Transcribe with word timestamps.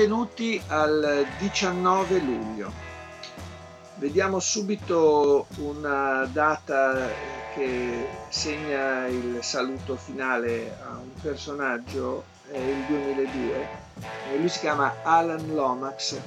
Benvenuti 0.00 0.58
al 0.68 1.26
19 1.38 2.20
luglio. 2.20 2.72
Vediamo 3.96 4.38
subito 4.38 5.46
una 5.58 6.24
data 6.32 7.06
che 7.52 8.06
segna 8.30 9.06
il 9.08 9.40
saluto 9.42 9.96
finale 9.96 10.74
a 10.82 10.96
un 10.96 11.12
personaggio, 11.20 12.24
è 12.50 12.56
il 12.56 12.82
2002. 12.86 13.68
Lui 14.38 14.48
si 14.48 14.60
chiama 14.60 15.02
Alan 15.02 15.54
Lomax, 15.54 16.18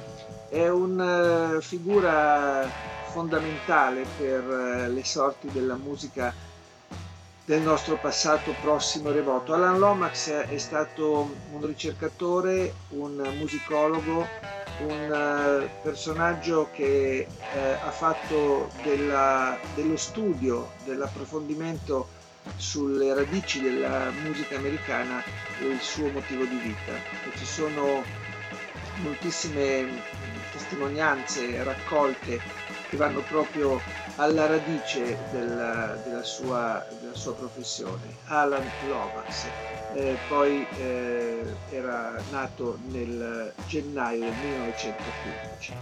è 0.50 0.68
una 0.68 1.58
figura 1.60 2.70
fondamentale 3.10 4.06
per 4.16 4.88
le 4.88 5.04
sorti 5.04 5.50
della 5.50 5.74
musica 5.74 6.32
del 7.44 7.60
nostro 7.60 7.96
passato 7.96 8.54
prossimo 8.60 9.10
e 9.10 9.12
remoto. 9.12 9.52
Alan 9.52 9.78
Lomax 9.78 10.30
è 10.30 10.58
stato 10.58 11.34
un 11.52 11.66
ricercatore, 11.66 12.72
un 12.90 13.34
musicologo, 13.38 14.26
un 14.80 15.12
eh, 15.12 15.68
personaggio 15.82 16.70
che 16.72 17.26
eh, 17.54 17.58
ha 17.58 17.90
fatto 17.90 18.70
della, 18.82 19.58
dello 19.74 19.96
studio, 19.96 20.70
dell'approfondimento 20.84 22.08
sulle 22.56 23.14
radici 23.14 23.60
della 23.60 24.10
musica 24.22 24.56
americana 24.56 25.22
il 25.60 25.80
suo 25.80 26.08
motivo 26.08 26.44
di 26.44 26.56
vita. 26.56 26.92
E 26.92 27.36
ci 27.36 27.44
sono 27.44 28.02
moltissime 29.02 29.86
testimonianze 30.50 31.62
raccolte 31.62 32.40
che 32.88 32.96
vanno 32.96 33.20
proprio 33.20 33.80
alla 34.16 34.46
radice 34.46 35.18
della, 35.32 35.98
della, 36.04 36.22
sua, 36.22 36.84
della 37.14 37.16
sua, 37.16 37.32
professione. 37.34 38.16
Alan 38.26 38.68
Lomax, 38.88 39.46
eh, 39.94 40.16
poi 40.28 40.66
eh, 40.78 41.44
era 41.70 42.20
nato 42.30 42.78
nel 42.88 43.52
gennaio 43.68 44.24
del 44.24 44.34
1915. 44.42 45.72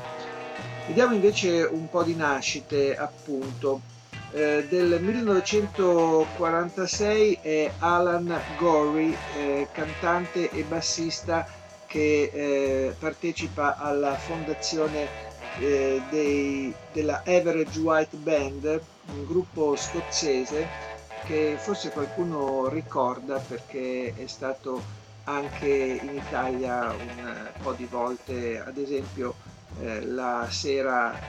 Vediamo 0.87 1.15
invece 1.15 1.63
un 1.63 1.89
po' 1.89 2.03
di 2.03 2.15
nascite, 2.15 2.95
appunto. 2.97 3.81
Eh, 4.35 4.67
del 4.69 4.99
1946 5.01 7.39
è 7.43 7.71
Alan 7.79 8.35
Gorey, 8.59 9.15
eh, 9.37 9.69
cantante 9.73 10.51
e 10.51 10.63
bassista 10.63 11.47
che 11.87 12.31
eh, 12.33 12.95
partecipa 12.99 13.77
alla 13.77 14.17
fondazione 14.17 15.07
eh, 15.61 16.01
dei, 16.09 16.73
della 16.93 17.23
Average 17.27 17.79
White 17.79 18.17
Band, 18.17 18.81
un 19.13 19.27
gruppo 19.27 19.77
scozzese 19.77 20.92
che 21.23 21.57
forse 21.59 21.93
qualcuno 21.93 22.69
ricorda 22.69 23.41
perché 23.41 24.13
è 24.13 24.27
stato 24.27 24.87
anche 25.25 25.69
in 25.69 26.15
Italia 26.15 26.95
un 26.95 27.55
po' 27.61 27.75
di 27.75 27.87
volte, 27.87 28.59
ad 28.61 28.77
esempio 28.79 29.37
eh, 29.75 30.05
la 30.05 30.49
sera 30.51 31.21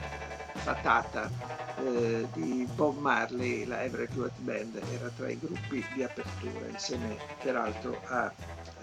fatata 0.56 1.32
eh, 1.76 2.28
di 2.32 2.66
Bob 2.68 2.98
Marley, 2.98 3.66
la 3.66 3.80
Average 3.80 4.20
White 4.20 4.42
Band 4.42 4.84
era 4.88 5.10
tra 5.12 5.30
i 5.30 5.38
gruppi 5.40 5.88
di 5.92 6.04
apertura, 6.04 6.68
insieme 6.68 7.22
peraltro 7.40 8.02
a 8.04 8.34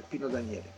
Pino 0.07 0.29
Daniele. 0.29 0.75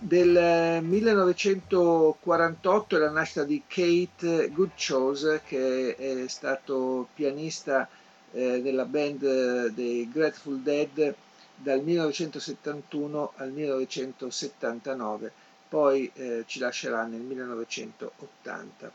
Del 0.00 0.80
1948 0.84 2.96
è 2.96 2.98
la 3.00 3.10
nascita 3.10 3.42
di 3.44 3.64
Kate 3.66 4.50
Goodchose, 4.52 5.42
che 5.44 5.94
è 5.96 6.28
stato 6.28 7.10
pianista 7.12 7.88
eh, 8.32 8.60
della 8.62 8.84
band 8.84 9.68
dei 9.68 10.08
Grateful 10.10 10.60
Dead 10.60 11.14
dal 11.54 11.82
1971 11.82 13.32
al 13.36 13.50
1979, 13.50 15.32
poi 15.68 16.10
eh, 16.14 16.44
ci 16.46 16.58
lascerà 16.60 17.04
nel 17.04 17.20
1980. 17.20 18.92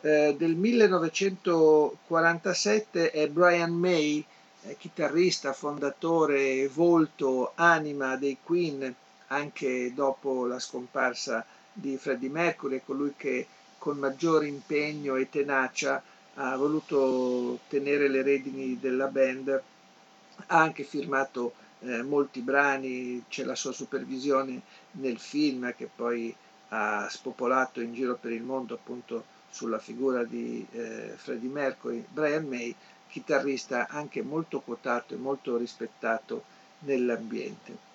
Eh, 0.00 0.36
del 0.38 0.54
1947 0.54 3.10
è 3.10 3.28
Brian 3.28 3.72
May, 3.72 4.24
eh, 4.62 4.76
chitarrista, 4.76 5.52
fondatore, 5.52 6.68
volto, 6.68 7.52
anima 7.54 8.16
dei 8.16 8.38
Queen, 8.42 8.92
anche 9.28 9.92
dopo 9.94 10.46
la 10.46 10.58
scomparsa 10.58 11.46
di 11.72 11.96
Freddie 11.96 12.28
Mercury, 12.28 12.82
colui 12.84 13.14
che 13.16 13.46
con 13.78 13.96
maggiore 13.98 14.46
impegno 14.46 15.16
e 15.16 15.30
tenacia 15.30 16.02
ha 16.40 16.56
voluto 16.56 17.60
tenere 17.68 18.08
le 18.08 18.22
redini 18.22 18.78
della 18.78 19.08
band, 19.08 19.48
ha 20.46 20.58
anche 20.58 20.84
firmato 20.84 21.52
eh, 21.80 22.02
molti 22.02 22.40
brani, 22.40 23.24
c'è 23.28 23.44
la 23.44 23.56
sua 23.56 23.72
supervisione 23.72 24.62
nel 24.92 25.18
film 25.18 25.74
che 25.74 25.88
poi 25.94 26.34
ha 26.68 27.08
spopolato 27.10 27.80
in 27.80 27.92
giro 27.92 28.14
per 28.14 28.30
il 28.32 28.42
mondo 28.42 28.74
appunto 28.74 29.24
sulla 29.50 29.78
figura 29.78 30.22
di 30.24 30.64
eh, 30.72 31.14
Freddie 31.16 31.48
Mercury, 31.50 32.04
Brian 32.08 32.46
May, 32.46 32.74
chitarrista 33.08 33.88
anche 33.88 34.22
molto 34.22 34.60
quotato 34.60 35.14
e 35.14 35.16
molto 35.16 35.56
rispettato 35.56 36.44
nell'ambiente. 36.80 37.86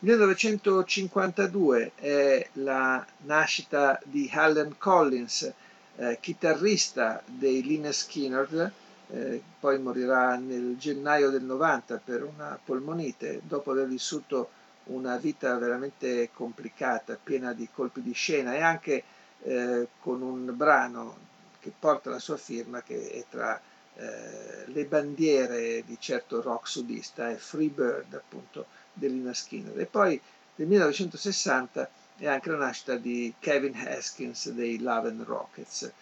1952 0.00 1.92
è 1.94 2.48
la 2.54 3.04
nascita 3.18 4.00
di 4.04 4.28
Alan 4.32 4.74
Collins, 4.76 5.52
eh, 5.96 6.18
chitarrista 6.20 7.22
dei 7.24 7.62
Lynyrd 7.62 7.92
Skynyrd, 7.92 8.72
eh, 9.08 9.42
poi 9.60 9.78
morirà 9.78 10.36
nel 10.36 10.76
gennaio 10.78 11.30
del 11.30 11.44
90 11.44 12.00
per 12.04 12.24
una 12.24 12.58
polmonite, 12.62 13.40
dopo 13.44 13.70
aver 13.70 13.86
vissuto 13.86 14.50
una 14.84 15.16
vita 15.16 15.56
veramente 15.58 16.30
complicata, 16.32 17.18
piena 17.20 17.52
di 17.52 17.68
colpi 17.72 18.02
di 18.02 18.12
scena 18.12 18.54
e 18.54 18.60
anche 18.60 19.04
eh, 19.42 19.88
con 20.00 20.22
un 20.22 20.52
brano 20.56 21.24
che 21.60 21.72
porta 21.76 22.10
la 22.10 22.18
sua 22.18 22.36
firma 22.36 22.82
che 22.82 23.10
è 23.10 23.24
tra 23.28 23.60
eh, 23.96 24.64
le 24.66 24.84
bandiere 24.84 25.82
di 25.84 25.96
certo 25.98 26.40
rock 26.40 26.68
sudista, 26.68 27.30
è 27.30 27.36
Free 27.36 27.68
Bird 27.68 28.14
appunto 28.14 28.66
dell'Ina 28.92 29.34
Skinner. 29.34 29.78
E 29.78 29.86
poi 29.86 30.20
nel 30.56 30.68
1960 30.68 31.88
è 32.18 32.26
anche 32.26 32.50
la 32.50 32.56
nascita 32.56 32.96
di 32.96 33.34
Kevin 33.38 33.76
Haskins 33.76 34.50
dei 34.50 34.78
Love 34.80 35.14
Rockets. 35.24 35.92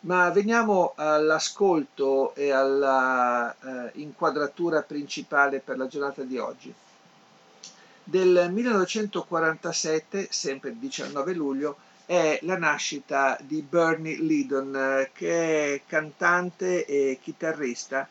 Ma 0.00 0.30
veniamo 0.30 0.94
all'ascolto 0.96 2.34
e 2.34 2.50
alla 2.50 3.54
eh, 3.54 3.90
inquadratura 4.00 4.82
principale 4.82 5.60
per 5.60 5.76
la 5.76 5.86
giornata 5.86 6.22
di 6.22 6.38
oggi. 6.38 6.74
Del 8.02 8.48
1947, 8.50 10.28
sempre 10.30 10.70
il 10.70 10.76
19 10.76 11.34
luglio, 11.34 11.76
è 12.06 12.38
la 12.42 12.56
nascita 12.56 13.38
di 13.40 13.60
Bernie 13.62 14.16
Lydon, 14.16 15.08
che 15.12 15.74
è 15.74 15.82
cantante 15.86 16.86
e 16.86 17.18
chitarrista 17.22 18.08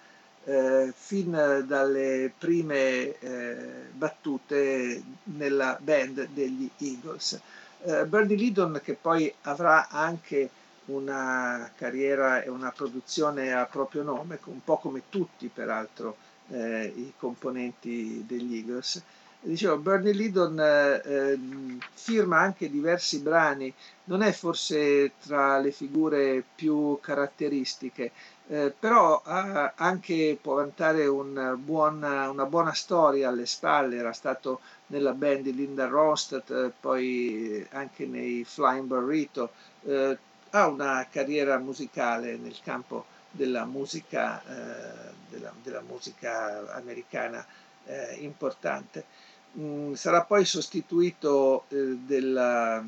eh, 0.49 0.91
fin 0.95 1.63
dalle 1.67 2.33
prime 2.35 3.19
eh, 3.19 3.55
battute 3.91 5.01
nella 5.25 5.77
band 5.79 6.29
degli 6.33 6.67
Eagles. 6.77 7.39
Eh, 7.83 8.05
Bernie 8.05 8.35
Lydon 8.35 8.81
che 8.83 8.97
poi 8.99 9.31
avrà 9.43 9.89
anche 9.89 10.49
una 10.85 11.69
carriera 11.75 12.41
e 12.41 12.49
una 12.49 12.71
produzione 12.71 13.53
a 13.53 13.65
proprio 13.65 14.01
nome, 14.01 14.39
un 14.45 14.63
po' 14.63 14.77
come 14.77 15.03
tutti 15.09 15.51
peraltro 15.53 16.17
eh, 16.49 16.91
i 16.95 17.13
componenti 17.15 18.23
degli 18.25 18.55
Eagles. 18.55 19.03
Dicevo, 19.41 19.77
Bernie 19.77 20.11
Lydon 20.11 20.59
eh, 20.59 21.01
ehm, 21.05 21.77
firma 21.93 22.39
anche 22.39 22.69
diversi 22.69 23.19
brani, 23.19 23.73
non 24.05 24.21
è 24.21 24.33
forse 24.33 25.13
tra 25.21 25.59
le 25.59 25.71
figure 25.71 26.43
più 26.55 26.99
caratteristiche, 26.99 28.11
eh, 28.51 28.73
però 28.77 29.21
ha 29.23 29.73
anche 29.75 30.37
può 30.41 30.55
vantare 30.55 31.05
un 31.07 31.55
buon, 31.63 32.01
una 32.03 32.45
buona 32.45 32.73
storia 32.73 33.29
alle 33.29 33.45
spalle, 33.45 33.97
era 33.97 34.11
stato 34.13 34.61
nella 34.87 35.13
band 35.13 35.43
di 35.43 35.53
Linda 35.55 35.87
Ronstadt, 35.87 36.49
eh, 36.51 36.71
poi 36.79 37.65
anche 37.71 38.05
nei 38.07 38.43
Flying 38.43 38.87
Burrito, 38.87 39.51
eh, 39.83 40.17
ha 40.51 40.67
una 40.67 41.07
carriera 41.09 41.57
musicale 41.59 42.37
nel 42.37 42.59
campo 42.61 43.05
della 43.29 43.65
musica, 43.65 44.41
eh, 44.43 45.13
della, 45.29 45.53
della 45.61 45.81
musica 45.81 46.73
americana 46.73 47.45
eh, 47.85 48.15
importante. 48.21 49.05
mh, 49.53 49.93
sarà 49.93 50.23
poi 50.23 50.45
sostituito 50.45 51.65
eh, 51.69 51.97
della, 52.05 52.83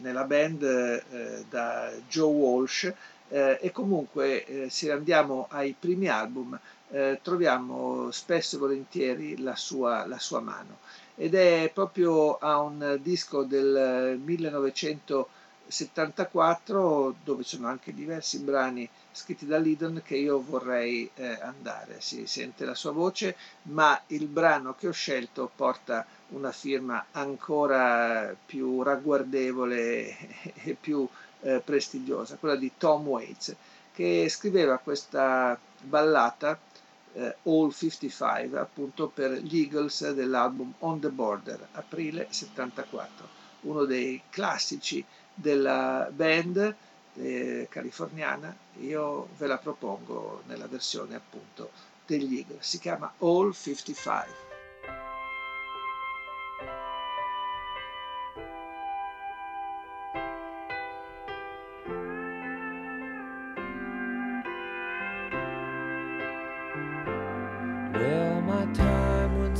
nella 0.00 0.24
band 0.24 0.62
eh, 0.62 1.44
da 1.48 1.90
Joe 2.08 2.32
Walsh 2.32 2.92
eh, 3.28 3.58
e 3.60 3.72
comunque 3.72 4.44
eh, 4.44 4.70
se 4.70 4.90
andiamo 4.90 5.46
ai 5.50 5.74
primi 5.78 6.08
album 6.08 6.58
eh, 6.90 7.20
troviamo 7.22 8.10
spesso 8.10 8.56
e 8.56 8.58
volentieri 8.58 9.40
la 9.40 9.56
sua, 9.56 10.06
la 10.06 10.18
sua 10.18 10.40
mano 10.40 10.78
ed 11.20 11.34
è 11.34 11.68
proprio 11.74 12.38
a 12.38 12.60
un 12.60 12.96
disco 13.02 13.42
del 13.42 14.20
1974 14.24 17.16
dove 17.24 17.42
sono 17.42 17.66
anche 17.66 17.92
diversi 17.92 18.38
brani 18.38 18.88
scritti 19.10 19.44
da 19.46 19.58
Lydon 19.58 20.00
che 20.04 20.16
io 20.16 20.40
vorrei 20.40 21.10
eh, 21.14 21.40
andare. 21.42 22.00
Si 22.00 22.24
sente 22.26 22.64
la 22.64 22.76
sua 22.76 22.92
voce, 22.92 23.34
ma 23.62 24.00
il 24.08 24.28
brano 24.28 24.76
che 24.76 24.86
ho 24.86 24.92
scelto 24.92 25.50
porta 25.54 26.06
una 26.28 26.52
firma 26.52 27.06
ancora 27.10 28.32
più 28.46 28.82
ragguardevole 28.82 30.52
e 30.62 30.76
più 30.80 31.08
eh, 31.40 31.60
prestigiosa, 31.64 32.36
quella 32.36 32.56
di 32.56 32.72
Tom 32.76 33.06
Waits, 33.06 33.54
che 33.92 34.28
scriveva 34.28 34.78
questa 34.78 35.58
ballata 35.80 36.58
eh, 37.14 37.36
All 37.44 37.70
55 37.70 38.58
appunto 38.58 39.08
per 39.08 39.32
gli 39.32 39.60
Eagles 39.60 40.10
dell'album 40.12 40.72
On 40.80 41.00
the 41.00 41.08
Border, 41.08 41.68
aprile 41.72 42.26
74, 42.30 43.28
uno 43.62 43.84
dei 43.84 44.22
classici 44.30 45.04
della 45.34 46.08
band 46.12 46.74
eh, 47.14 47.66
californiana, 47.70 48.54
io 48.80 49.28
ve 49.36 49.46
la 49.46 49.58
propongo 49.58 50.42
nella 50.46 50.66
versione 50.66 51.16
appunto 51.16 51.70
degli 52.06 52.36
Eagles, 52.36 52.66
si 52.66 52.78
chiama 52.78 53.12
All 53.18 53.52
55. 53.52 54.47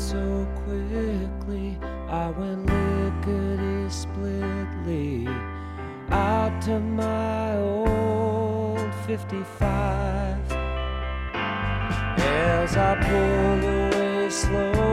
so 0.09 0.47
quickly. 0.65 1.77
I 2.09 2.31
went 2.31 2.65
lickety 2.65 3.91
splitly 3.91 5.29
out 6.11 6.63
to 6.63 6.81
my 6.81 7.59
old 7.59 8.95
55 9.07 10.53
as 12.23 12.77
I 12.77 12.95
pulled 13.07 13.65
away 13.65 14.31
slowly. 14.31 14.88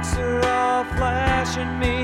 lights 0.00 0.16
are 0.16 0.44
all 0.46 0.84
flashing 0.96 1.78
me. 1.78 1.99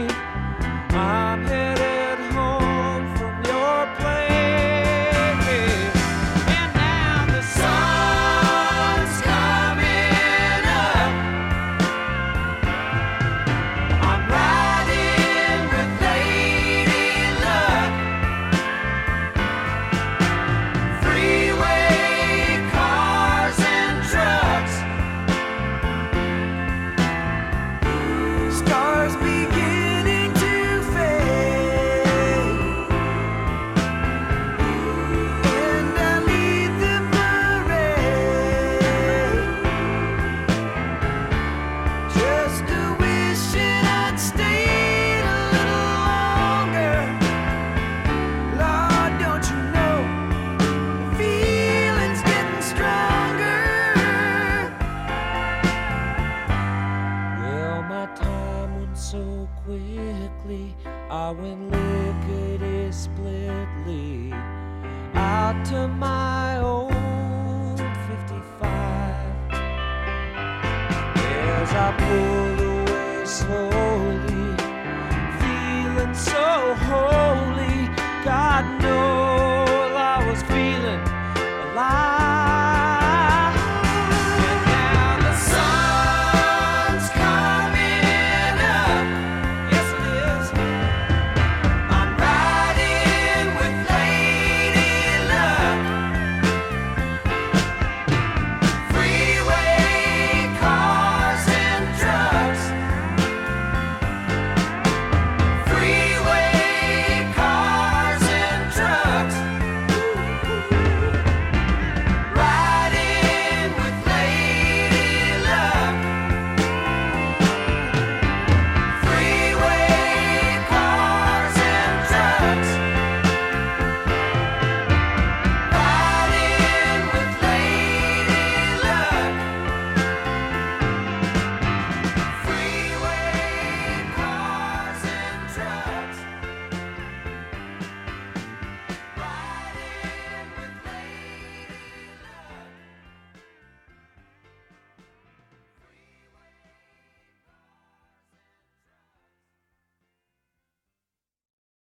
quickly. 60.56 60.75
I 61.10 61.31
went 61.31 61.70
lickety 61.70 62.93
splitly 62.93 64.32
out 65.15 65.65
to 65.67 65.89
my 65.89 66.58
old 66.58 66.93
55. 67.79 68.36
As 71.19 71.72
I 71.72 71.93
pull 71.98 72.58
away 72.69 73.25
slowly, 73.25 74.56
feeling 75.41 76.15
so 76.15 76.75
whole. 76.86 77.16